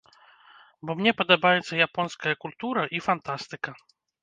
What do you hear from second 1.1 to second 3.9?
падабаецца японская культура і фантастыка.